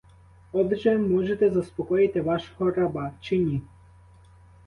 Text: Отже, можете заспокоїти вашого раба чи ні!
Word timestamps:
Отже, 0.51 0.97
можете 0.97 1.49
заспокоїти 1.49 2.21
вашого 2.21 2.71
раба 2.71 3.11
чи 3.21 3.37
ні! 3.37 3.61